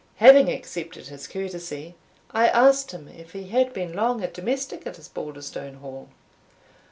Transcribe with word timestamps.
Having 0.15 0.49
accepted 0.49 1.09
his 1.09 1.27
courtesy, 1.27 1.93
I 2.31 2.47
asked 2.47 2.89
him 2.89 3.07
if 3.07 3.33
he 3.33 3.49
had 3.49 3.71
been 3.71 3.93
long 3.93 4.23
a 4.23 4.27
domestic 4.31 4.87
at 4.87 4.97
Osbaldistone 4.97 5.75
Hall. 5.75 6.09